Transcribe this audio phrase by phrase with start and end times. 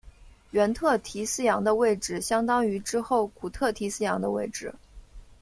[0.49, 4.73] 原特提斯洋的位置相当于之后古特提斯洋的位置。